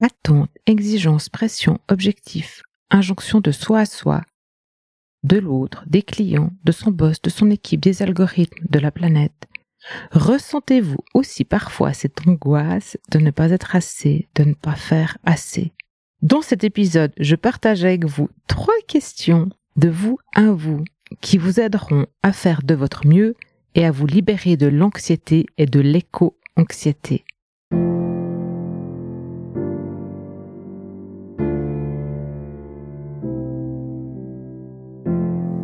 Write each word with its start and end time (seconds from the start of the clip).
Attente, 0.00 0.50
exigence, 0.66 1.28
pression, 1.28 1.78
objectif, 1.88 2.62
injonction 2.90 3.40
de 3.40 3.50
soi 3.50 3.80
à 3.80 3.86
soi, 3.86 4.22
de 5.22 5.36
l'autre, 5.36 5.84
des 5.86 6.02
clients, 6.02 6.52
de 6.64 6.72
son 6.72 6.90
boss, 6.90 7.20
de 7.20 7.28
son 7.28 7.50
équipe, 7.50 7.80
des 7.80 8.02
algorithmes, 8.02 8.64
de 8.68 8.78
la 8.78 8.90
planète. 8.90 9.46
Ressentez-vous 10.12 11.00
aussi 11.14 11.44
parfois 11.44 11.92
cette 11.92 12.26
angoisse 12.26 12.96
de 13.10 13.18
ne 13.18 13.30
pas 13.30 13.50
être 13.50 13.76
assez, 13.76 14.28
de 14.34 14.44
ne 14.44 14.54
pas 14.54 14.74
faire 14.74 15.18
assez 15.24 15.72
Dans 16.22 16.42
cet 16.42 16.64
épisode, 16.64 17.12
je 17.18 17.36
partage 17.36 17.84
avec 17.84 18.04
vous 18.06 18.28
trois 18.46 18.80
questions 18.88 19.50
de 19.76 19.88
vous 19.88 20.18
à 20.34 20.50
vous 20.50 20.84
qui 21.20 21.38
vous 21.38 21.60
aideront 21.60 22.06
à 22.22 22.32
faire 22.32 22.62
de 22.62 22.74
votre 22.74 23.06
mieux 23.06 23.36
et 23.74 23.84
à 23.84 23.90
vous 23.90 24.06
libérer 24.06 24.56
de 24.56 24.66
l'anxiété 24.66 25.46
et 25.58 25.66
de 25.66 25.80
l'éco-anxiété. 25.80 27.24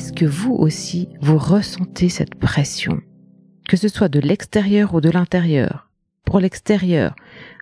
Est-ce 0.00 0.14
que 0.14 0.24
vous 0.24 0.54
aussi, 0.54 1.10
vous 1.20 1.36
ressentez 1.36 2.08
cette 2.08 2.34
pression? 2.34 3.02
Que 3.68 3.76
ce 3.76 3.88
soit 3.88 4.08
de 4.08 4.18
l'extérieur 4.18 4.94
ou 4.94 5.02
de 5.02 5.10
l'intérieur. 5.10 5.90
Pour 6.24 6.40
l'extérieur, 6.40 7.14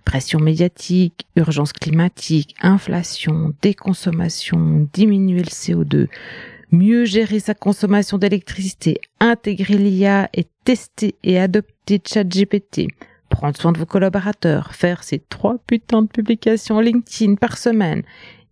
pression 0.04 0.38
médiatique, 0.38 1.26
urgence 1.34 1.72
climatique, 1.72 2.54
inflation, 2.62 3.54
déconsommation, 3.60 4.88
diminuer 4.92 5.40
le 5.40 5.50
CO2, 5.50 6.06
mieux 6.70 7.04
gérer 7.06 7.40
sa 7.40 7.54
consommation 7.54 8.18
d'électricité, 8.18 9.00
intégrer 9.18 9.76
l'IA 9.76 10.30
et 10.32 10.46
tester 10.62 11.16
et 11.24 11.40
adopter 11.40 12.00
ChatGPT, 12.06 12.86
prendre 13.30 13.56
soin 13.56 13.72
de 13.72 13.78
vos 13.78 13.86
collaborateurs, 13.86 14.74
faire 14.74 15.02
ces 15.02 15.18
trois 15.18 15.58
putains 15.66 16.02
de 16.02 16.08
publications 16.08 16.78
LinkedIn 16.78 17.34
par 17.34 17.58
semaine, 17.58 18.04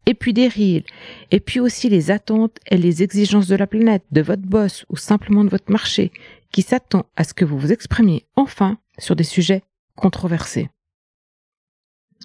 et 0.06 0.14
puis 0.14 0.32
des 0.32 0.48
reels, 0.48 0.84
et 1.30 1.40
puis 1.40 1.60
aussi 1.60 1.88
les 1.88 2.10
attentes 2.10 2.58
et 2.70 2.76
les 2.76 3.02
exigences 3.02 3.48
de 3.48 3.56
la 3.56 3.66
planète, 3.66 4.04
de 4.12 4.22
votre 4.22 4.42
boss 4.42 4.86
ou 4.88 4.96
simplement 4.96 5.44
de 5.44 5.50
votre 5.50 5.70
marché, 5.70 6.12
qui 6.52 6.62
s'attend 6.62 7.06
à 7.16 7.24
ce 7.24 7.34
que 7.34 7.44
vous 7.44 7.58
vous 7.58 7.72
exprimiez 7.72 8.24
enfin 8.36 8.78
sur 8.98 9.16
des 9.16 9.24
sujets 9.24 9.62
controversés. 9.96 10.70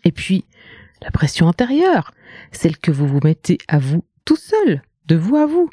Et 0.04 0.12
puis, 0.12 0.46
la 1.02 1.12
pression 1.12 1.48
intérieure, 1.48 2.14
celle 2.52 2.78
que 2.78 2.92
vous 2.92 3.08
vous 3.08 3.20
mettez 3.24 3.58
à 3.68 3.80
vous 3.80 4.04
tout 4.26 4.36
seul, 4.36 4.84
de 5.08 5.16
vous 5.16 5.36
à 5.36 5.46
vous. 5.46 5.70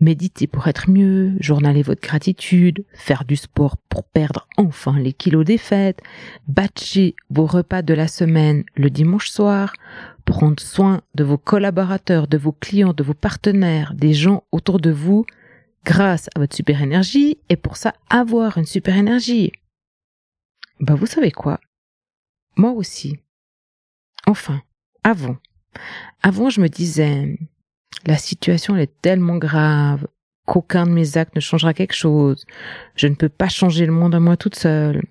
Méditez 0.00 0.46
pour 0.46 0.66
être 0.66 0.88
mieux, 0.88 1.34
journaler 1.40 1.82
votre 1.82 2.00
gratitude, 2.00 2.86
faire 2.94 3.26
du 3.26 3.36
sport 3.36 3.76
pour 3.76 4.04
perdre 4.04 4.48
enfin 4.56 4.98
les 4.98 5.12
kilos 5.12 5.44
des 5.44 5.58
fêtes, 5.58 6.00
batcher 6.48 7.14
vos 7.28 7.44
repas 7.44 7.82
de 7.82 7.92
la 7.92 8.08
semaine 8.08 8.64
le 8.76 8.88
dimanche 8.88 9.28
soir, 9.28 9.74
prendre 10.24 10.58
soin 10.58 11.02
de 11.14 11.24
vos 11.24 11.36
collaborateurs, 11.36 12.28
de 12.28 12.38
vos 12.38 12.52
clients, 12.52 12.94
de 12.94 13.02
vos 13.02 13.14
partenaires, 13.14 13.92
des 13.94 14.14
gens 14.14 14.44
autour 14.52 14.80
de 14.80 14.90
vous, 14.90 15.26
grâce 15.84 16.28
à 16.34 16.38
votre 16.38 16.56
super 16.56 16.82
énergie, 16.82 17.36
et 17.50 17.56
pour 17.56 17.76
ça 17.76 17.92
avoir 18.08 18.56
une 18.56 18.64
super 18.64 18.96
énergie. 18.96 19.52
Bah 20.80 20.94
vous 20.94 21.06
savez 21.06 21.30
quoi? 21.30 21.60
Moi 22.56 22.70
aussi. 22.70 23.18
Enfin, 24.26 24.62
avant. 25.04 25.36
Avant, 26.22 26.50
je 26.50 26.60
me 26.60 26.68
disais, 26.68 27.38
la 28.06 28.16
situation 28.16 28.76
est 28.76 29.00
tellement 29.02 29.36
grave 29.36 30.06
qu'aucun 30.46 30.86
de 30.86 30.90
mes 30.90 31.16
actes 31.16 31.36
ne 31.36 31.40
changera 31.40 31.74
quelque 31.74 31.94
chose. 31.94 32.44
Je 32.96 33.06
ne 33.06 33.14
peux 33.14 33.28
pas 33.28 33.48
changer 33.48 33.86
le 33.86 33.92
monde 33.92 34.14
à 34.14 34.20
moi 34.20 34.36
toute 34.36 34.56
seule. 34.56 35.02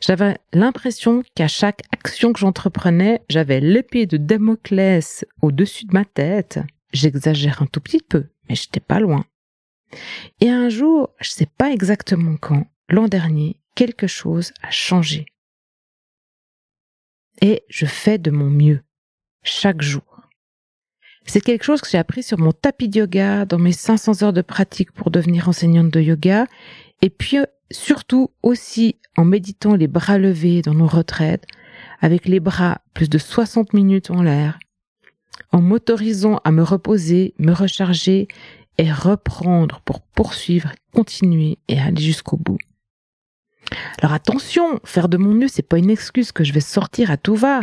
J'avais 0.00 0.38
l'impression 0.52 1.22
qu'à 1.34 1.48
chaque 1.48 1.82
action 1.92 2.32
que 2.32 2.40
j'entreprenais, 2.40 3.20
j'avais 3.28 3.60
l'épée 3.60 4.06
de 4.06 4.16
Damoclès 4.16 5.24
au-dessus 5.42 5.84
de 5.84 5.92
ma 5.92 6.04
tête. 6.04 6.60
J'exagère 6.92 7.62
un 7.62 7.66
tout 7.66 7.80
petit 7.80 8.00
peu, 8.00 8.26
mais 8.48 8.54
j'étais 8.54 8.80
pas 8.80 9.00
loin. 9.00 9.24
Et 10.40 10.48
un 10.48 10.68
jour, 10.68 11.10
je 11.20 11.30
sais 11.30 11.48
pas 11.58 11.72
exactement 11.72 12.36
quand, 12.36 12.66
l'an 12.88 13.08
dernier, 13.08 13.60
quelque 13.74 14.06
chose 14.06 14.52
a 14.62 14.70
changé 14.70 15.26
et 17.40 17.64
je 17.68 17.86
fais 17.86 18.18
de 18.18 18.30
mon 18.30 18.50
mieux 18.50 18.82
chaque 19.42 19.82
jour. 19.82 20.19
C'est 21.32 21.40
quelque 21.40 21.62
chose 21.62 21.80
que 21.80 21.88
j'ai 21.88 21.96
appris 21.96 22.24
sur 22.24 22.40
mon 22.40 22.50
tapis 22.50 22.88
de 22.88 22.98
yoga 22.98 23.44
dans 23.44 23.60
mes 23.60 23.70
500 23.70 24.24
heures 24.24 24.32
de 24.32 24.42
pratique 24.42 24.90
pour 24.90 25.12
devenir 25.12 25.48
enseignante 25.48 25.88
de 25.88 26.00
yoga 26.00 26.46
et 27.02 27.08
puis 27.08 27.38
euh, 27.38 27.44
surtout 27.70 28.32
aussi 28.42 28.96
en 29.16 29.24
méditant 29.24 29.76
les 29.76 29.86
bras 29.86 30.18
levés 30.18 30.60
dans 30.60 30.74
nos 30.74 30.88
retraites 30.88 31.46
avec 32.00 32.26
les 32.26 32.40
bras 32.40 32.80
plus 32.94 33.08
de 33.08 33.16
60 33.16 33.74
minutes 33.74 34.10
en 34.10 34.24
l'air 34.24 34.58
en 35.52 35.62
m'autorisant 35.62 36.40
à 36.42 36.50
me 36.50 36.64
reposer, 36.64 37.34
me 37.38 37.52
recharger 37.52 38.26
et 38.78 38.90
reprendre 38.90 39.82
pour 39.84 40.00
poursuivre, 40.00 40.72
continuer 40.92 41.58
et 41.68 41.78
aller 41.78 42.02
jusqu'au 42.02 42.38
bout. 42.38 42.58
Alors 43.98 44.12
attention, 44.12 44.80
faire 44.84 45.08
de 45.08 45.16
mon 45.16 45.32
mieux, 45.32 45.48
c'est 45.48 45.62
pas 45.62 45.78
une 45.78 45.90
excuse 45.90 46.32
que 46.32 46.44
je 46.44 46.52
vais 46.52 46.60
sortir 46.60 47.10
à 47.10 47.16
tout 47.16 47.34
va. 47.34 47.62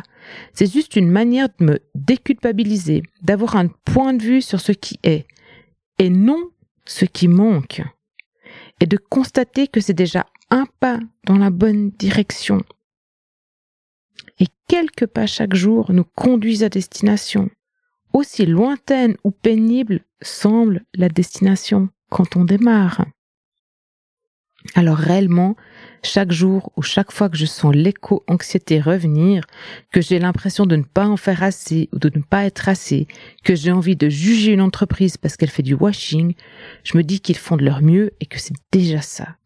C'est 0.53 0.71
juste 0.71 0.95
une 0.95 1.09
manière 1.09 1.49
de 1.59 1.65
me 1.65 1.79
déculpabiliser, 1.95 3.03
d'avoir 3.21 3.55
un 3.55 3.67
point 3.67 4.13
de 4.13 4.23
vue 4.23 4.41
sur 4.41 4.59
ce 4.59 4.71
qui 4.71 4.99
est, 5.03 5.27
et 5.99 6.09
non 6.09 6.49
ce 6.85 7.05
qui 7.05 7.27
manque. 7.27 7.81
Et 8.79 8.85
de 8.85 8.97
constater 8.97 9.67
que 9.67 9.81
c'est 9.81 9.93
déjà 9.93 10.25
un 10.49 10.65
pas 10.79 10.99
dans 11.25 11.37
la 11.37 11.49
bonne 11.49 11.89
direction. 11.91 12.61
Et 14.39 14.47
quelques 14.67 15.07
pas 15.07 15.25
chaque 15.25 15.55
jour 15.55 15.91
nous 15.91 16.05
conduisent 16.15 16.63
à 16.63 16.69
destination. 16.69 17.49
Aussi 18.13 18.45
lointaine 18.45 19.17
ou 19.23 19.31
pénible 19.31 20.01
semble 20.21 20.83
la 20.93 21.09
destination 21.09 21.89
quand 22.09 22.35
on 22.35 22.45
démarre. 22.45 23.05
Alors 24.75 24.97
réellement, 24.97 25.55
chaque 26.03 26.31
jour 26.31 26.71
ou 26.75 26.81
chaque 26.81 27.11
fois 27.11 27.29
que 27.29 27.37
je 27.37 27.45
sens 27.45 27.73
l'éco-anxiété 27.73 28.79
revenir, 28.79 29.45
que 29.91 30.01
j'ai 30.01 30.19
l'impression 30.19 30.65
de 30.65 30.75
ne 30.75 30.83
pas 30.83 31.07
en 31.07 31.17
faire 31.17 31.43
assez 31.43 31.89
ou 31.93 31.99
de 31.99 32.11
ne 32.15 32.21
pas 32.21 32.45
être 32.45 32.69
assez, 32.69 33.07
que 33.43 33.55
j'ai 33.55 33.71
envie 33.71 33.95
de 33.95 34.09
juger 34.09 34.53
une 34.53 34.61
entreprise 34.61 35.17
parce 35.17 35.37
qu'elle 35.37 35.49
fait 35.49 35.63
du 35.63 35.73
washing, 35.73 36.33
je 36.83 36.97
me 36.97 37.03
dis 37.03 37.19
qu'ils 37.19 37.37
font 37.37 37.57
de 37.57 37.65
leur 37.65 37.81
mieux 37.81 38.11
et 38.19 38.25
que 38.25 38.39
c'est 38.39 38.55
déjà 38.71 39.01
ça. 39.01 39.37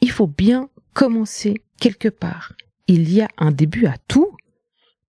Il 0.00 0.10
faut 0.10 0.26
bien 0.26 0.68
commencer 0.94 1.62
quelque 1.78 2.08
part. 2.08 2.54
Il 2.86 3.12
y 3.12 3.20
a 3.20 3.28
un 3.38 3.52
début 3.52 3.86
à 3.86 3.96
tout. 4.08 4.36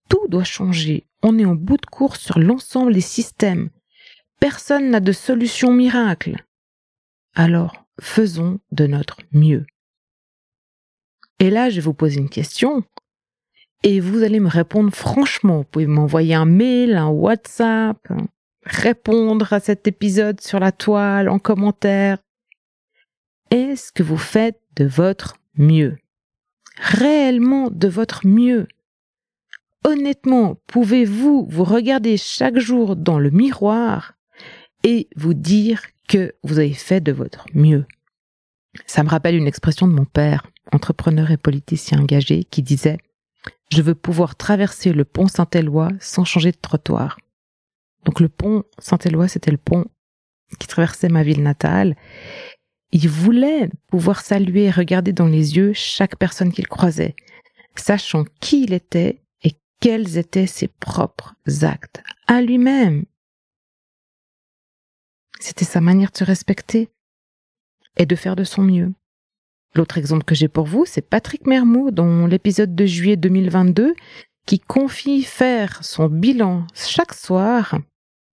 Tout 0.10 0.28
doit 0.28 0.44
changer. 0.44 1.08
On 1.24 1.38
est 1.40 1.46
en 1.46 1.56
bout 1.56 1.78
de 1.78 1.86
course 1.86 2.20
sur 2.20 2.40
l'ensemble 2.40 2.94
des 2.94 3.02
systèmes. 3.02 3.70
Personne 4.40 4.90
n'a 4.90 5.00
de 5.00 5.12
solution 5.12 5.74
miracle. 5.74 6.44
Alors, 7.36 7.86
faisons 8.00 8.60
de 8.72 8.88
notre 8.88 9.18
mieux. 9.32 9.66
Et 11.42 11.50
là, 11.50 11.72
je 11.72 11.78
vais 11.78 11.82
vous 11.82 11.96
poser 11.96 12.20
une 12.20 12.30
question 12.30 12.84
et 13.82 14.00
vous 14.00 14.22
allez 14.22 14.40
me 14.40 14.48
répondre 14.48 14.94
franchement. 14.94 15.58
Vous 15.58 15.64
pouvez 15.64 15.88
m'envoyer 15.88 16.36
un 16.36 16.46
mail, 16.46 16.96
un 16.96 17.08
WhatsApp, 17.08 17.98
répondre 18.64 19.52
à 19.52 19.60
cet 19.60 19.88
épisode 19.88 20.40
sur 20.40 20.60
la 20.60 20.72
toile, 20.72 21.30
en 21.30 21.40
commentaire. 21.40 22.20
Est-ce 23.50 23.92
que 23.92 24.04
vous 24.04 24.20
faites 24.20 24.62
de 24.76 24.86
votre 24.86 25.38
mieux? 25.58 25.98
Réellement 26.78 27.72
de 27.72 27.88
votre 27.88 28.28
mieux? 28.28 28.68
Honnêtement, 29.84 30.58
pouvez-vous 30.68 31.48
vous 31.50 31.64
regarder 31.64 32.18
chaque 32.18 32.60
jour 32.60 32.96
dans 32.96 33.18
le 33.18 33.32
miroir 33.32 34.14
et 34.84 35.10
vous 35.16 35.34
dire 35.34 35.82
que 36.08 36.36
vous 36.44 36.60
avez 36.60 36.74
fait 36.74 37.02
de 37.02 37.12
votre 37.12 37.48
mieux? 37.56 37.88
Ça 38.86 39.02
me 39.02 39.10
rappelle 39.10 39.36
une 39.36 39.48
expression 39.48 39.88
de 39.88 39.94
mon 39.94 40.06
père, 40.06 40.46
entrepreneur 40.72 41.32
et 41.32 41.38
politicien 41.38 42.00
engagé, 42.00 42.44
qui 42.44 42.62
disait 42.62 42.98
Je 43.72 43.82
veux 43.82 43.96
pouvoir 43.96 44.36
traverser 44.36 44.94
le 44.94 45.06
pont 45.06 45.28
Saint-Éloi 45.28 45.90
sans 46.00 46.26
changer 46.26 46.52
de 46.52 46.58
trottoir. 46.62 47.18
Donc 48.06 48.20
le 48.20 48.30
pont 48.30 48.64
Saint-Éloi, 48.80 49.28
c'était 49.28 49.52
le 49.52 49.58
pont 49.58 49.86
qui 50.60 50.68
traversait 50.68 51.10
ma 51.10 51.24
ville 51.24 51.44
natale. 51.44 51.96
Il 52.92 53.08
voulait 53.08 53.70
pouvoir 53.88 54.22
saluer 54.22 54.66
et 54.66 54.72
regarder 54.72 55.14
dans 55.14 55.28
les 55.28 55.56
yeux 55.56 55.74
chaque 55.74 56.18
personne 56.18 56.52
qu'il 56.52 56.68
croisait, 56.68 57.16
sachant 57.76 58.26
qui 58.42 58.64
il 58.64 58.74
était 58.74 59.22
et 59.44 59.56
quels 59.80 60.18
étaient 60.18 60.48
ses 60.48 60.68
propres 60.68 61.36
actes 61.62 62.04
à 62.28 62.42
lui-même. 62.42 63.06
C'était 65.40 65.66
sa 65.66 65.82
manière 65.82 66.12
de 66.12 66.18
se 66.18 66.24
respecter 66.24 66.90
et 67.98 68.06
de 68.06 68.16
faire 68.16 68.36
de 68.36 68.44
son 68.44 68.62
mieux. 68.62 68.94
L'autre 69.74 69.98
exemple 69.98 70.26
que 70.26 70.36
j'ai 70.36 70.50
pour 70.50 70.66
vous, 70.66 70.86
c'est 70.86 71.02
Patrick 71.02 71.48
Mermot, 71.48 71.92
dans 71.92 72.28
l'épisode 72.28 72.76
de 72.76 72.86
juillet 72.86 73.16
2022, 73.16 73.94
qui 74.46 74.60
confie 74.60 75.24
faire 75.24 75.84
son 75.84 76.10
bilan 76.10 76.68
chaque 76.74 77.14
soir 77.14 77.78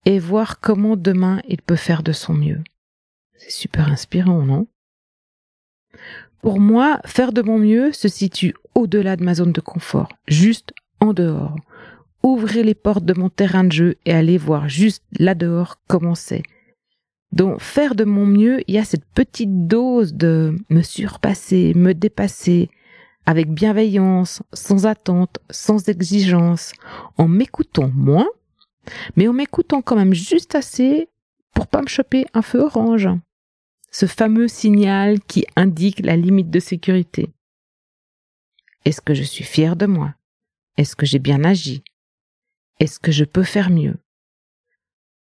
et 0.05 0.19
voir 0.19 0.59
comment 0.59 0.97
demain 0.97 1.41
il 1.47 1.61
peut 1.61 1.75
faire 1.75 2.03
de 2.03 2.11
son 2.11 2.33
mieux. 2.33 2.61
C'est 3.37 3.51
super 3.51 3.89
inspirant, 3.89 4.43
non? 4.43 4.67
Pour 6.41 6.59
moi, 6.59 6.99
faire 7.05 7.31
de 7.31 7.41
mon 7.41 7.57
mieux 7.57 7.93
se 7.93 8.07
situe 8.07 8.53
au-delà 8.75 9.15
de 9.15 9.23
ma 9.23 9.33
zone 9.33 9.53
de 9.53 9.61
confort, 9.61 10.09
juste 10.27 10.73
en 10.99 11.13
dehors. 11.13 11.55
Ouvrir 12.21 12.65
les 12.65 12.75
portes 12.75 13.05
de 13.05 13.13
mon 13.13 13.29
terrain 13.29 13.63
de 13.63 13.71
jeu 13.71 13.95
et 14.05 14.13
aller 14.13 14.37
voir 14.37 14.67
juste 14.67 15.03
là 15.17 15.35
dehors 15.35 15.79
comment 15.87 16.15
c'est. 16.15 16.43
Donc 17.31 17.61
faire 17.61 17.95
de 17.95 18.03
mon 18.03 18.25
mieux, 18.25 18.61
il 18.67 18.75
y 18.75 18.79
a 18.79 18.83
cette 18.83 19.05
petite 19.05 19.67
dose 19.67 20.13
de 20.13 20.55
me 20.69 20.81
surpasser, 20.81 21.73
me 21.75 21.93
dépasser, 21.93 22.69
avec 23.25 23.51
bienveillance, 23.51 24.41
sans 24.53 24.87
attente, 24.87 25.37
sans 25.51 25.87
exigence, 25.89 26.73
en 27.17 27.27
m'écoutant 27.27 27.91
moins, 27.93 28.27
mais 29.15 29.27
en 29.27 29.33
m'écoutant 29.33 29.81
quand 29.83 29.95
même 29.95 30.15
juste 30.15 30.55
assez 30.55 31.09
pour 31.53 31.67
pas 31.67 31.81
me 31.81 31.87
choper 31.87 32.25
un 32.33 32.41
feu 32.41 32.61
orange. 32.61 33.09
Ce 33.91 34.07
fameux 34.07 34.47
signal 34.47 35.19
qui 35.21 35.45
indique 35.55 35.99
la 35.99 36.15
limite 36.15 36.49
de 36.49 36.59
sécurité. 36.59 37.29
Est-ce 38.85 39.01
que 39.01 39.13
je 39.13 39.23
suis 39.23 39.43
fier 39.43 39.75
de 39.75 39.85
moi? 39.85 40.15
Est-ce 40.77 40.95
que 40.95 41.05
j'ai 41.05 41.19
bien 41.19 41.43
agi? 41.43 41.83
Est-ce 42.79 42.99
que 42.99 43.11
je 43.11 43.25
peux 43.25 43.43
faire 43.43 43.69
mieux? 43.69 43.97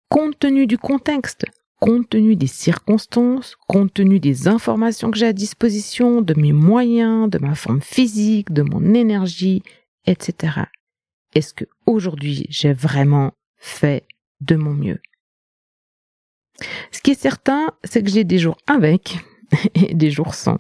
Compte 0.09 0.39
tenu 0.39 0.67
du 0.67 0.77
contexte, 0.77 1.47
compte 1.85 2.09
tenu 2.09 2.35
des 2.35 2.47
circonstances, 2.47 3.57
compte 3.69 3.93
tenu 3.93 4.19
des 4.19 4.49
informations 4.49 5.11
que 5.11 5.19
j'ai 5.19 5.27
à 5.27 5.35
disposition, 5.35 6.23
de 6.23 6.33
mes 6.33 6.55
moyens, 6.55 7.29
de 7.29 7.37
ma 7.37 7.55
forme 7.55 7.83
physique, 7.83 8.51
de 8.55 8.63
mon 8.63 8.95
énergie, 8.95 9.63
etc. 10.07 10.63
Est-ce 11.35 11.53
que 11.53 11.67
aujourd'hui 11.85 12.47
j'ai 12.49 12.73
vraiment 12.73 13.35
fait 13.59 14.07
de 14.41 14.57
mon 14.57 14.73
mieux? 14.73 14.99
Ce 16.91 17.03
qui 17.03 17.11
est 17.11 17.21
certain, 17.21 17.73
c'est 17.85 18.03
que 18.03 18.09
j'ai 18.09 18.25
des 18.25 18.39
jours 18.39 18.57
avec 18.67 19.19
et 19.75 19.93
des 19.95 20.11
jours 20.11 20.35
sans. 20.35 20.59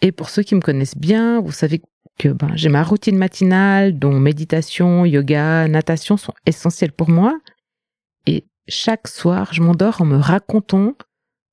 Et 0.00 0.12
pour 0.12 0.30
ceux 0.30 0.44
qui 0.44 0.54
me 0.54 0.60
connaissent 0.60 0.96
bien, 0.96 1.40
vous 1.40 1.50
savez 1.50 1.82
que 2.20 2.28
ben, 2.28 2.52
j'ai 2.54 2.68
ma 2.68 2.84
routine 2.84 3.18
matinale 3.18 3.98
dont 3.98 4.20
méditation, 4.20 5.04
yoga, 5.04 5.66
natation 5.66 6.16
sont 6.16 6.34
essentiels 6.46 6.92
pour 6.92 7.10
moi. 7.10 7.36
Chaque 8.68 9.08
soir, 9.08 9.54
je 9.54 9.62
m'endors 9.62 10.02
en 10.02 10.04
me 10.04 10.18
racontant 10.18 10.94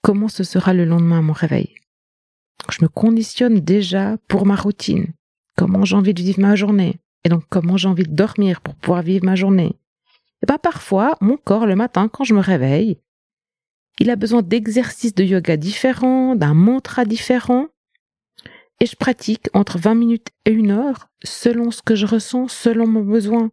comment 0.02 0.28
ce 0.28 0.44
sera 0.44 0.74
le 0.74 0.84
lendemain 0.84 1.20
à 1.20 1.22
mon 1.22 1.34
réveil. 1.34 1.76
Je 2.70 2.84
me 2.84 2.90
conditionne 2.90 3.60
déjà 3.60 4.18
pour 4.28 4.46
ma 4.46 4.56
routine, 4.56 5.14
comment 5.58 5.86
j'ai 5.86 5.96
envie 5.96 6.14
de 6.14 6.22
vivre 6.22 6.42
ma 6.42 6.56
journée, 6.56 7.00
et 7.24 7.30
donc 7.30 7.44
comment 7.50 7.78
j'ai 7.78 7.88
envie 7.88 8.04
de 8.04 8.14
dormir 8.14 8.60
pour 8.60 8.76
pouvoir 8.76 9.02
vivre 9.02 9.26
ma 9.26 9.36
journée, 9.36 9.80
et 10.44 10.54
eh 10.54 10.58
parfois, 10.58 11.16
mon 11.22 11.38
corps, 11.38 11.66
le 11.66 11.76
matin, 11.76 12.10
quand 12.10 12.24
je 12.24 12.34
me 12.34 12.42
réveille, 12.42 13.00
il 14.00 14.10
a 14.10 14.16
besoin 14.16 14.42
d'exercices 14.42 15.16
de 15.16 15.24
yoga 15.24 15.58
différents, 15.58 16.36
d'un 16.36 16.54
mantra 16.54 17.06
différent. 17.06 17.68
Et 18.82 18.86
je 18.86 18.96
pratique 18.98 19.48
entre 19.54 19.80
20 19.80 19.96
minutes 19.96 20.28
et 20.44 20.52
une 20.52 20.72
heure 20.72 21.08
selon 21.24 21.72
ce 21.72 21.82
que 21.82 21.96
je 21.96 22.06
ressens, 22.06 22.50
selon 22.50 22.88
mon 22.88 23.04
besoin. 23.04 23.50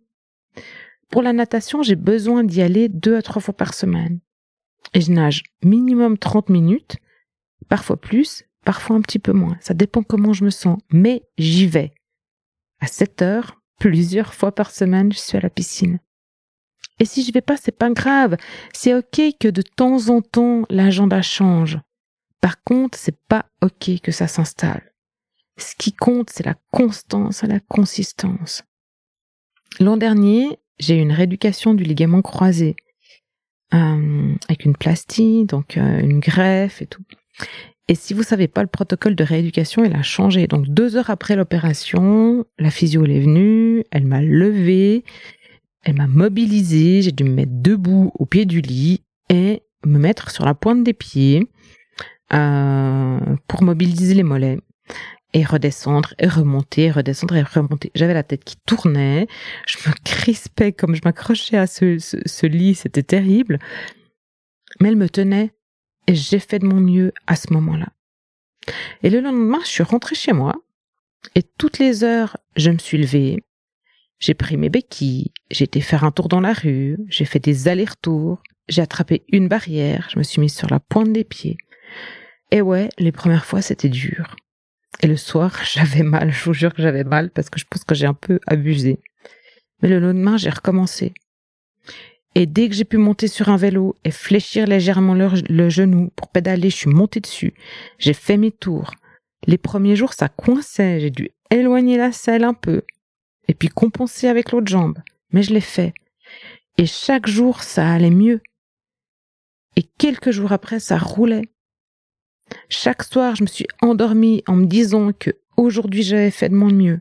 Pour 1.13 1.21
la 1.21 1.35
natation, 1.35 1.83
j'ai 1.83 1.95
besoin 1.95 2.43
d'y 2.43 2.63
aller 2.63 2.89
deux 2.89 3.17
à 3.17 3.23
trois 3.23 3.43
fois 3.43 3.55
par 3.55 3.75
semaine. 3.75 4.21
Et 4.95 5.03
je 5.03 5.13
nage 5.13 5.43
minimum 5.63 6.17
30 6.17 6.49
minutes, 6.49 6.97
parfois 7.69 8.01
plus, 8.01 8.45
parfois 8.65 8.97
un 8.97 9.03
petit 9.03 9.19
peu 9.19 9.33
moins. 9.33 9.59
Ça 9.61 9.75
dépend 9.75 10.03
comment 10.03 10.33
je 10.33 10.45
me 10.45 10.49
sens. 10.51 10.79
Mais 10.91 11.23
j'y 11.37 11.67
vais. 11.67 11.93
À 12.81 12.87
7 12.87 13.21
heures, 13.21 13.61
plusieurs 13.79 14.33
fois 14.33 14.55
par 14.55 14.71
semaine, 14.71 15.13
je 15.13 15.19
suis 15.19 15.37
à 15.37 15.43
la 15.43 15.51
piscine. 15.51 16.01
Et 16.99 17.05
si 17.05 17.23
je 17.23 17.33
vais 17.33 17.43
pas, 17.43 17.59
c'est 17.59 17.77
pas 17.77 17.91
grave. 17.91 18.39
C'est 18.73 18.95
ok 18.95 19.21
que 19.39 19.49
de 19.49 19.61
temps 19.61 20.09
en 20.09 20.23
temps 20.23 20.65
l'agenda 20.71 21.21
change. 21.21 21.79
Par 22.41 22.63
contre, 22.63 22.97
c'est 22.97 23.21
pas 23.29 23.45
ok 23.61 24.01
que 24.03 24.13
ça 24.13 24.29
s'installe. 24.29 24.95
Ce 25.59 25.75
qui 25.77 25.93
compte, 25.93 26.31
c'est 26.31 26.47
la 26.47 26.55
constance 26.71 27.43
la 27.43 27.61
consistance. 27.61 28.63
L'an 29.79 29.99
dernier, 29.99 30.59
j'ai 30.79 30.97
eu 30.97 31.01
une 31.01 31.13
rééducation 31.13 31.75
du 31.75 31.85
ligament 31.85 32.23
croisé 32.23 32.77
euh, 33.75 34.35
avec 34.49 34.65
une 34.65 34.77
plastie, 34.77 35.45
donc 35.45 35.77
euh, 35.77 36.01
une 36.01 36.21
greffe 36.21 36.83
et 36.83 36.87
tout. 36.87 37.03
Et 37.89 37.95
si 37.95 38.15
vous 38.15 38.23
savez 38.23 38.49
pas, 38.49 38.63
le 38.63 38.69
protocole 38.69 39.17
de 39.17 39.25
rééducation, 39.25 39.85
il 39.85 39.95
a 39.95 40.03
changé. 40.03 40.47
Donc 40.47 40.69
deux 40.69 40.97
heures 40.97 41.11
après 41.11 41.37
l'opération, 41.37 42.45
la 42.59 42.71
physio 42.71 43.05
est 43.05 43.21
venue, 43.21 43.85
elle 43.91 44.07
m'a 44.07 44.23
levé 44.23 45.05
elle 45.85 45.97
m'a 45.97 46.07
mobilisée, 46.07 47.03
j'ai 47.03 47.13
dû 47.13 47.25
me 47.25 47.35
mettre 47.35 47.53
debout 47.55 48.13
au 48.19 48.27
pied 48.27 48.45
du 48.45 48.61
lit 48.61 49.03
et 49.29 49.63
me 49.85 49.99
mettre 49.99 50.31
sur 50.31 50.45
la 50.45 50.55
pointe 50.55 50.85
des 50.85 50.93
pieds 50.93 51.49
euh, 52.33 53.19
pour 53.49 53.63
mobiliser 53.63 54.15
les 54.15 54.23
mollets 54.23 54.59
et 55.35 55.45
redescendre 55.45 56.15
et 56.19 56.29
remonter, 56.29 56.91
redescendre 56.91 57.37
et 57.37 57.43
remonter. 57.43 57.91
J'avais 57.95 58.15
la 58.15 58.23
tête 58.23 58.45
qui 58.45 58.57
tournait, 58.67 59.27
je 59.67 59.79
me 59.89 59.95
crispais 60.05 60.73
comme 60.73 60.95
je 60.95 61.01
m'accrochais 61.05 61.57
à 61.57 61.67
ce, 61.67 61.99
ce 61.99 62.47
lit, 62.47 62.75
c'était 62.75 63.03
terrible. 63.03 63.59
Mais 64.81 64.89
elle 64.89 64.97
me 64.97 65.09
tenait 65.09 65.53
et 66.07 66.15
j'ai 66.15 66.39
fait 66.39 66.59
de 66.59 66.67
mon 66.67 66.81
mieux 66.81 67.13
à 67.27 67.37
ce 67.37 67.53
moment-là. 67.53 67.89
Et 69.03 69.11
le 69.11 69.21
lendemain, 69.21 69.61
je 69.63 69.69
suis 69.69 69.83
rentrée 69.83 70.15
chez 70.15 70.33
moi 70.33 70.55
et 71.35 71.43
toutes 71.43 71.79
les 71.79 72.05
heures, 72.05 72.37
je 72.57 72.71
me 72.71 72.79
suis 72.79 72.99
levée, 72.99 73.43
j'ai 74.19 74.35
pris 74.35 74.57
mes 74.57 74.69
béquilles, 74.69 75.33
j'ai 75.51 75.65
été 75.65 75.81
faire 75.81 76.05
un 76.05 76.11
tour 76.11 76.29
dans 76.29 76.41
la 76.41 76.53
rue, 76.53 76.99
j'ai 77.09 77.25
fait 77.25 77.39
des 77.39 77.69
allers-retours, 77.69 78.43
j'ai 78.69 78.83
attrapé 78.83 79.25
une 79.33 79.49
barrière, 79.49 80.09
je 80.13 80.19
me 80.19 80.23
suis 80.23 80.41
mise 80.41 80.55
sur 80.55 80.69
la 80.71 80.81
pointe 80.81 81.13
des 81.13 81.25
pieds. 81.25 81.57
Et 82.51 82.61
ouais, 82.61 82.89
les 82.99 83.13
premières 83.13 83.47
fois, 83.47 83.63
c'était 83.63 83.89
dur. 83.89 84.37
Et 85.01 85.07
le 85.07 85.17
soir, 85.17 85.59
j'avais 85.73 86.03
mal, 86.03 86.33
je 86.33 86.45
vous 86.45 86.55
jure 86.55 86.75
que 86.75 86.83
j'avais 86.83 87.05
mal 87.05 87.31
parce 87.31 87.51
que 87.51 87.59
je 87.59 87.65
pense 87.69 87.85
que 87.85 87.95
j'ai 87.95 88.07
un 88.07 88.15
peu 88.15 88.39
abusé. 88.47 89.01
Mais 89.81 89.89
le 89.89 89.99
lendemain, 89.99 90.37
j'ai 90.37 90.51
recommencé. 90.51 91.13
Et 92.35 92.47
dès 92.47 92.69
que 92.69 92.75
j'ai 92.75 92.85
pu 92.85 92.97
monter 92.97 93.29
sur 93.29 93.51
un 93.51 93.57
vélo 93.57 93.97
et 94.05 94.11
fléchir 94.11 94.67
légèrement 94.67 95.15
le, 95.15 95.69
genou 95.69 96.11
pour 96.17 96.29
pédaler, 96.29 96.71
je 96.71 96.77
suis 96.77 96.91
montée 96.91 97.21
dessus. 97.21 97.53
J'ai 97.99 98.15
fait 98.15 98.39
mes 98.39 98.53
tours. 98.53 98.93
Les 99.47 99.59
premiers 99.59 99.97
jours, 99.97 100.15
ça 100.15 100.29
coinçait. 100.29 101.01
J'ai 101.01 101.11
dû 101.11 101.31
éloigner 101.51 101.99
la 101.99 102.13
selle 102.13 102.45
un 102.45 102.55
peu 102.55 102.83
et 103.49 103.55
puis 103.55 103.69
compenser 103.69 104.29
avec 104.29 104.53
l'autre 104.53 104.69
jambe. 104.69 104.99
Mais 105.33 105.43
je 105.43 105.53
l'ai 105.53 105.61
fait. 105.61 105.93
Et 106.79 106.87
chaque 106.87 107.27
jour, 107.27 107.63
ça 107.63 107.91
allait 107.91 108.11
mieux. 108.11 108.41
Et 109.77 109.83
quelques 109.83 110.31
jours 110.31 110.53
après, 110.53 110.81
ça 110.81 110.97
roulait. 110.97 111.49
Chaque 112.69 113.03
soir, 113.03 113.37
je 113.37 113.43
me 113.43 113.49
suis 113.49 113.67
endormie 113.81 114.43
en 114.47 114.57
me 114.57 114.67
disant 114.67 115.13
que 115.13 115.31
aujourd'hui 115.57 116.03
j'avais 116.03 116.31
fait 116.31 116.49
de 116.49 116.55
mon 116.55 116.73
mieux. 116.73 117.01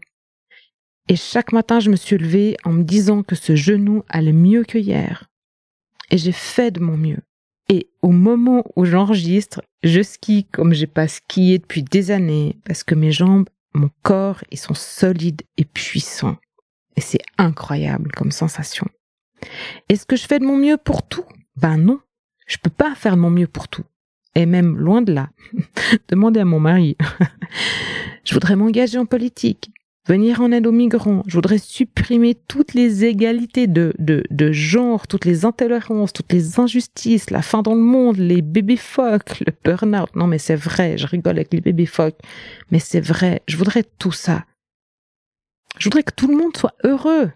Et 1.08 1.16
chaque 1.16 1.52
matin, 1.52 1.80
je 1.80 1.90
me 1.90 1.96
suis 1.96 2.18
levée 2.18 2.58
en 2.64 2.72
me 2.72 2.84
disant 2.84 3.24
que 3.24 3.36
ce 3.36 3.56
genou 3.56 4.04
allait 4.08 4.32
mieux 4.32 4.64
que 4.64 4.78
hier. 4.78 5.30
Et 6.10 6.18
j'ai 6.18 6.32
fait 6.32 6.72
de 6.72 6.80
mon 6.80 6.98
mieux. 6.98 7.20
Et 7.70 7.90
au 8.02 8.12
moment 8.12 8.64
où 8.76 8.86
j'enregistre, 8.86 9.62
je 9.84 10.02
skie 10.02 10.46
comme 10.46 10.74
j'ai 10.74 10.88
pas 10.88 11.08
skié 11.08 11.58
depuis 11.58 11.84
des 11.84 12.12
années 12.12 12.58
parce 12.66 12.84
que 12.84 12.96
mes 12.96 13.12
jambes 13.12 13.48
mon 13.74 13.90
corps, 14.04 14.44
ils 14.52 14.60
sont 14.60 14.74
solides 14.74 15.44
et 15.58 15.66
puissants. 15.66 16.38
Et 16.96 17.02
c'est 17.02 17.22
incroyable 17.38 18.12
comme 18.12 18.32
sensation. 18.32 18.86
Est-ce 19.90 20.06
que 20.06 20.16
je 20.16 20.28
fais 20.28 20.40
de 20.40 20.46
mon 20.46 20.58
mieux 20.58 20.78
pour 20.78 21.08
tout? 21.08 21.26
Ben 21.56 21.78
non, 21.78 22.00
je 22.48 22.58
peux 22.58 22.70
pas 22.70 22.96
faire 22.96 23.16
de 23.16 23.22
mon 23.22 23.30
mieux 23.30 23.48
pour 23.48 23.68
tout. 23.68 23.86
Et 24.36 24.46
même 24.46 24.78
loin 24.78 25.02
de 25.02 25.14
là. 25.14 25.30
Demandez 26.10 26.40
à 26.40 26.46
mon 26.46 26.60
mari. 26.60 26.98
je 28.24 28.34
voudrais 28.34 28.56
m'engager 28.56 28.98
en 28.98 29.06
politique, 29.06 29.72
venir 30.08 30.42
en 30.42 30.52
aide 30.52 30.68
aux 30.68 30.72
migrants. 30.72 31.24
Je 31.28 31.36
voudrais 31.36 31.58
supprimer 31.58 32.36
toutes 32.36 32.74
les 32.74 33.06
égalités 33.06 33.68
de, 33.68 33.94
de, 34.00 34.24
de 34.30 34.52
genre, 34.52 35.08
toutes 35.08 35.26
les 35.26 35.46
intolérances, 35.46 36.14
toutes 36.14 36.32
les 36.32 36.60
injustices, 36.60 37.30
la 37.30 37.42
fin 37.42 37.62
dans 37.62 37.76
le 37.76 37.82
monde, 37.82 38.18
les 38.18 38.42
bébés 38.42 38.78
phoques, 38.78 39.40
le 39.42 39.54
burn-out. 39.64 40.16
Non, 40.16 40.28
mais 40.28 40.40
c'est 40.40 40.56
vrai, 40.56 40.98
je 40.98 41.08
rigole 41.08 41.38
avec 41.38 41.54
les 41.54 41.62
bébés 41.62 41.86
phoques. 41.86 42.20
Mais 42.72 42.80
c'est 42.80 43.02
vrai, 43.02 43.42
je 43.48 43.58
voudrais 43.58 43.84
tout 44.00 44.12
ça. 44.12 44.46
Je 45.78 45.86
voudrais 45.86 46.04
que 46.04 46.14
tout 46.14 46.28
le 46.28 46.38
monde 46.38 46.56
soit 46.56 46.76
heureux. 46.84 47.32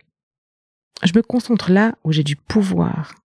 Je 1.04 1.12
me 1.16 1.22
concentre 1.22 1.72
là 1.72 1.96
où 2.04 2.12
j'ai 2.12 2.24
du 2.24 2.36
pouvoir. 2.36 3.16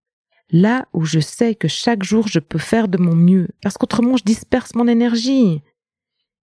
Là 0.51 0.87
où 0.93 1.05
je 1.05 1.19
sais 1.19 1.55
que 1.55 1.67
chaque 1.67 2.03
jour 2.03 2.27
je 2.27 2.39
peux 2.39 2.59
faire 2.59 2.87
de 2.87 2.97
mon 2.97 3.15
mieux. 3.15 3.47
Parce 3.61 3.77
qu'autrement 3.77 4.17
je 4.17 4.23
disperse 4.23 4.75
mon 4.75 4.87
énergie. 4.87 5.61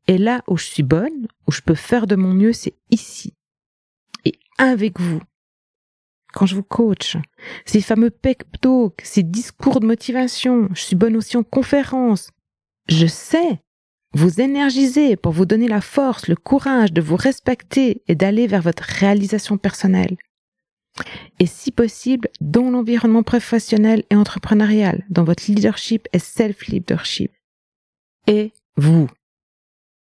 Et 0.07 0.17
là 0.17 0.43
où 0.49 0.57
je 0.57 0.65
suis 0.65 0.83
bonne, 0.83 1.29
où 1.47 1.53
je 1.53 1.61
peux 1.61 1.75
faire 1.75 2.07
de 2.07 2.17
mon 2.17 2.33
mieux, 2.33 2.55
c'est 2.55 2.75
ici. 2.91 3.35
Et 4.25 4.39
avec 4.57 4.99
vous. 4.99 5.21
Quand 6.33 6.47
je 6.47 6.55
vous 6.55 6.63
coach, 6.63 7.17
ces 7.67 7.81
fameux 7.81 8.11
pep 8.11 8.43
talks, 8.61 9.03
ces 9.03 9.23
discours 9.23 9.81
de 9.81 9.87
motivation, 9.87 10.69
je 10.75 10.81
suis 10.81 10.97
bonne 10.97 11.17
aussi 11.17 11.37
en 11.37 11.43
conférence. 11.43 12.31
Je 12.89 13.07
sais 13.07 13.61
vous 14.15 14.41
énergiser 14.41 15.17
pour 15.17 15.33
vous 15.33 15.45
donner 15.45 15.69
la 15.69 15.83
force, 15.83 16.29
le 16.29 16.37
courage 16.37 16.93
de 16.93 17.03
vous 17.03 17.17
respecter 17.17 18.03
et 18.09 18.15
d'aller 18.15 18.47
vers 18.47 18.63
votre 18.63 18.83
réalisation 18.83 19.59
personnelle. 19.59 20.17
Et 21.39 21.47
si 21.47 21.71
possible, 21.71 22.29
dans 22.41 22.71
l'environnement 22.71 23.23
professionnel 23.23 24.05
et 24.11 24.17
entrepreneurial, 24.17 25.05
dans 25.09 25.25
votre 25.25 25.45
leadership 25.47 26.09
et 26.13 26.19
self-leadership. 26.19 27.33
Et 28.27 28.53
vous, 28.77 29.09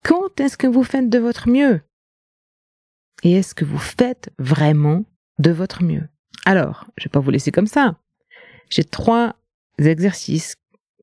quand 0.05 0.41
est-ce 0.41 0.57
que 0.57 0.67
vous 0.67 0.85
faites 0.85 1.09
de 1.09 1.19
votre 1.19 1.49
mieux? 1.49 1.81
Et 3.23 3.33
est-ce 3.33 3.55
que 3.55 3.65
vous 3.65 3.79
faites 3.79 4.31
vraiment 4.39 5.05
de 5.39 5.51
votre 5.51 5.83
mieux? 5.83 6.09
Alors, 6.45 6.87
je 6.97 7.05
vais 7.05 7.11
pas 7.11 7.21
vous 7.21 7.31
laisser 7.31 7.51
comme 7.51 7.67
ça. 7.67 7.99
J'ai 8.71 8.85
trois 8.85 9.37
exercices 9.79 10.57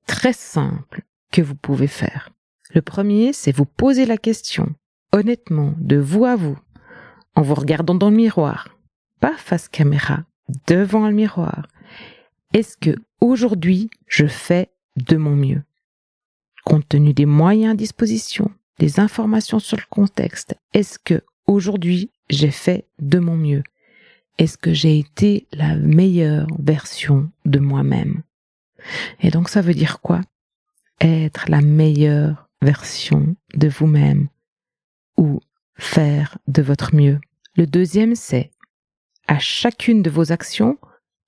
très 0.07 0.33
simples 0.33 1.03
que 1.31 1.41
vous 1.41 1.55
pouvez 1.55 1.87
faire. 1.87 2.29
Le 2.73 2.81
premier, 2.81 3.33
c'est 3.33 3.51
vous 3.51 3.65
poser 3.65 4.05
la 4.05 4.17
question, 4.17 4.73
honnêtement, 5.11 5.75
de 5.77 5.97
vous 5.97 6.25
à 6.25 6.35
vous, 6.35 6.57
en 7.35 7.41
vous 7.41 7.55
regardant 7.55 7.95
dans 7.95 8.09
le 8.09 8.15
miroir, 8.15 8.77
face 9.31 9.69
caméra, 9.69 10.25
devant 10.67 11.07
le 11.07 11.13
miroir. 11.13 11.67
Est-ce 12.53 12.77
que 12.77 12.95
aujourd'hui 13.21 13.89
je 14.07 14.27
fais 14.27 14.69
de 14.97 15.17
mon 15.17 15.35
mieux? 15.35 15.63
Compte 16.65 16.87
tenu 16.87 17.13
des 17.13 17.25
moyens 17.25 17.73
à 17.73 17.75
disposition, 17.75 18.51
des 18.79 18.99
informations 18.99 19.59
sur 19.59 19.77
le 19.77 19.83
contexte, 19.89 20.55
est-ce 20.73 20.99
que 20.99 21.21
aujourd'hui 21.47 22.11
j'ai 22.29 22.51
fait 22.51 22.87
de 22.99 23.19
mon 23.19 23.35
mieux? 23.35 23.63
Est-ce 24.37 24.57
que 24.57 24.73
j'ai 24.73 24.97
été 24.97 25.47
la 25.51 25.75
meilleure 25.75 26.47
version 26.59 27.29
de 27.45 27.59
moi-même? 27.59 28.23
Et 29.21 29.29
donc 29.29 29.49
ça 29.49 29.61
veut 29.61 29.73
dire 29.73 30.01
quoi? 30.01 30.21
Être 31.01 31.49
la 31.49 31.61
meilleure 31.61 32.49
version 32.61 33.35
de 33.55 33.67
vous-même 33.67 34.27
ou 35.17 35.39
faire 35.75 36.37
de 36.47 36.61
votre 36.61 36.95
mieux? 36.95 37.19
Le 37.55 37.67
deuxième, 37.67 38.15
c'est 38.15 38.51
à 39.27 39.39
chacune 39.39 40.01
de 40.01 40.09
vos 40.09 40.31
actions, 40.31 40.77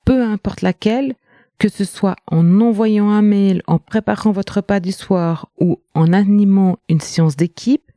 peu 0.06 0.22
importe 0.24 0.62
laquelle, 0.62 1.16
que 1.58 1.70
ce 1.70 1.86
soit 1.86 2.16
en 2.28 2.62
envoyant 2.62 3.10
un 3.10 3.22
mail, 3.22 3.62
en 3.68 3.80
préparant 3.80 4.32
votre 4.32 4.58
repas 4.58 4.80
du 4.80 4.92
soir 4.92 5.50
ou 5.60 5.82
en 5.94 6.12
animant 6.14 6.80
une 6.90 7.00
séance 7.00 7.36
d'équipe, 7.36 7.92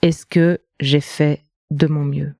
est-ce 0.00 0.26
que 0.26 0.60
j'ai 0.80 1.00
fait 1.00 1.44
de 1.70 1.86
mon 1.86 2.04
mieux? 2.04 2.34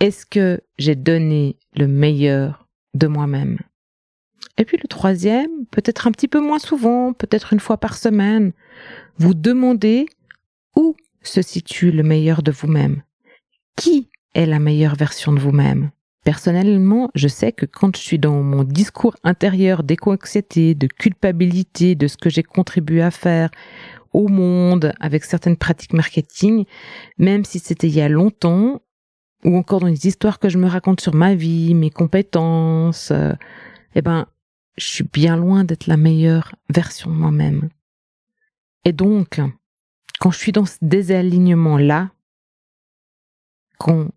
Est-ce 0.00 0.26
que 0.26 0.60
j'ai 0.78 0.94
donné 0.94 1.56
le 1.74 1.86
meilleur 1.86 2.66
de 2.94 3.06
moi-même? 3.06 3.58
Et 4.58 4.64
puis 4.64 4.78
le 4.82 4.88
troisième, 4.88 5.66
peut-être 5.70 6.06
un 6.06 6.12
petit 6.12 6.28
peu 6.28 6.40
moins 6.40 6.58
souvent, 6.58 7.12
peut-être 7.12 7.52
une 7.52 7.60
fois 7.60 7.78
par 7.78 7.96
semaine, 7.96 8.52
vous 9.18 9.34
demandez 9.34 10.06
où 10.76 10.96
se 11.22 11.42
situe 11.42 11.90
le 11.90 12.02
meilleur 12.02 12.42
de 12.42 12.50
vous-même. 12.50 13.02
Qui 13.76 14.10
est 14.36 14.46
la 14.46 14.58
meilleure 14.58 14.94
version 14.94 15.32
de 15.32 15.40
vous-même 15.40 15.90
Personnellement, 16.26 17.08
je 17.14 17.28
sais 17.28 17.52
que 17.52 17.66
quand 17.66 17.94
je 17.94 18.00
suis 18.00 18.18
dans 18.18 18.42
mon 18.42 18.64
discours 18.64 19.14
intérieur 19.22 19.84
d'éco-anxiété, 19.84 20.74
de 20.74 20.88
culpabilité, 20.88 21.94
de 21.94 22.08
ce 22.08 22.16
que 22.16 22.30
j'ai 22.30 22.42
contribué 22.42 23.00
à 23.00 23.12
faire 23.12 23.48
au 24.12 24.26
monde 24.26 24.92
avec 24.98 25.24
certaines 25.24 25.56
pratiques 25.56 25.92
marketing, 25.92 26.64
même 27.16 27.44
si 27.44 27.60
c'était 27.60 27.86
il 27.86 27.94
y 27.94 28.00
a 28.00 28.08
longtemps, 28.08 28.82
ou 29.44 29.56
encore 29.56 29.78
dans 29.78 29.86
les 29.86 30.08
histoires 30.08 30.40
que 30.40 30.48
je 30.48 30.58
me 30.58 30.66
raconte 30.66 31.00
sur 31.00 31.14
ma 31.14 31.36
vie, 31.36 31.74
mes 31.74 31.90
compétences, 31.90 33.12
euh, 33.12 33.34
eh 33.94 34.02
ben, 34.02 34.26
je 34.76 34.84
suis 34.84 35.04
bien 35.04 35.36
loin 35.36 35.62
d'être 35.62 35.86
la 35.86 35.96
meilleure 35.96 36.56
version 36.74 37.08
de 37.08 37.14
moi-même. 37.14 37.68
Et 38.84 38.92
donc, 38.92 39.40
quand 40.18 40.32
je 40.32 40.38
suis 40.38 40.50
dans 40.50 40.66
ce 40.66 40.78
désalignement-là, 40.82 42.10
quand 43.78 44.08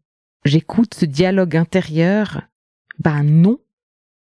j'écoute 0.45 0.93
ce 0.93 1.05
dialogue 1.05 1.55
intérieur, 1.55 2.41
ben 2.99 3.23
non, 3.23 3.59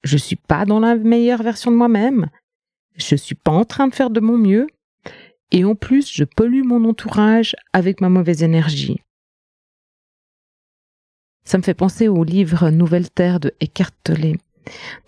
je 0.05 0.17
suis 0.17 0.37
pas 0.37 0.65
dans 0.65 0.81
la 0.81 0.95
meilleure 0.97 1.43
version 1.43 1.71
de 1.71 1.77
moi-même. 1.77 2.29
Je 2.97 3.17
suis 3.17 3.35
pas 3.35 3.53
en 3.53 3.65
train 3.65 3.89
de 3.89 3.95
faire 3.95 4.11
de 4.11 4.21
mon 4.21 4.39
mieux. 4.39 4.67
Et 5.51 5.65
en 5.65 5.75
plus, 5.75 6.13
je 6.13 6.25
pollue 6.25 6.63
mon 6.63 6.85
entourage 6.89 7.57
avec 7.73 8.01
ma 8.01 8.09
mauvaise 8.09 8.43
énergie. 8.43 9.01
Ça 11.45 11.57
me 11.57 11.63
fait 11.63 11.75
penser 11.75 12.09
au 12.09 12.25
livre 12.25 12.69
Nouvelle 12.71 13.09
Terre 13.09 13.41
de 13.41 13.55
Eckhart 13.61 13.93
Tolle, 14.05 14.37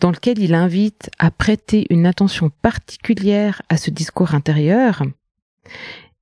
dans 0.01 0.11
lequel 0.11 0.39
il 0.39 0.55
invite 0.55 1.11
à 1.19 1.31
prêter 1.31 1.87
une 1.91 2.07
attention 2.07 2.51
particulière 2.63 3.61
à 3.69 3.77
ce 3.77 3.91
discours 3.91 4.35
intérieur. 4.35 5.03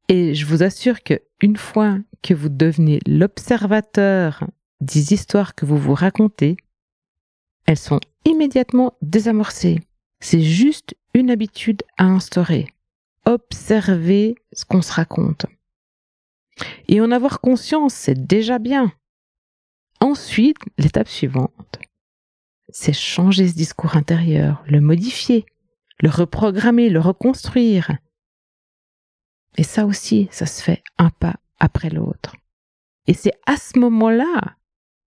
Et 0.08 0.34
je 0.34 0.44
vous 0.46 0.64
assure 0.64 1.02
que 1.04 1.22
une 1.40 1.56
fois 1.56 1.98
que 2.22 2.34
vous 2.34 2.48
devenez 2.48 2.98
l'observateur 3.06 4.44
des 4.80 5.12
histoires 5.12 5.54
que 5.54 5.66
vous 5.66 5.76
vous 5.76 5.94
racontez, 5.94 6.56
elles 7.66 7.78
sont 7.78 8.00
immédiatement 8.24 8.96
désamorcées. 9.02 9.80
C'est 10.20 10.40
juste 10.40 10.96
une 11.14 11.30
habitude 11.30 11.82
à 11.96 12.04
instaurer. 12.04 12.66
Observer 13.24 14.36
ce 14.52 14.64
qu'on 14.64 14.82
se 14.82 14.92
raconte. 14.92 15.46
Et 16.88 17.00
en 17.00 17.10
avoir 17.10 17.40
conscience, 17.40 17.94
c'est 17.94 18.26
déjà 18.26 18.58
bien. 18.58 18.92
Ensuite, 20.00 20.58
l'étape 20.78 21.08
suivante, 21.08 21.78
c'est 22.68 22.92
changer 22.92 23.48
ce 23.48 23.54
discours 23.54 23.96
intérieur, 23.96 24.62
le 24.66 24.80
modifier, 24.80 25.46
le 26.00 26.10
reprogrammer, 26.10 26.88
le 26.88 27.00
reconstruire. 27.00 27.98
Et 29.56 29.64
ça 29.64 29.86
aussi, 29.86 30.28
ça 30.30 30.46
se 30.46 30.62
fait 30.62 30.82
un 30.98 31.10
pas 31.10 31.36
après 31.58 31.90
l'autre. 31.90 32.36
Et 33.06 33.14
c'est 33.14 33.32
à 33.46 33.56
ce 33.56 33.78
moment-là 33.78 34.57